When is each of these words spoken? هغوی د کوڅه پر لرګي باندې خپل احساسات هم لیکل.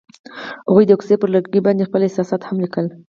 هغوی 0.67 0.83
د 0.87 0.91
کوڅه 0.99 1.15
پر 1.21 1.29
لرګي 1.35 1.59
باندې 1.65 1.87
خپل 1.89 2.01
احساسات 2.03 2.41
هم 2.45 2.57
لیکل. 2.63 2.85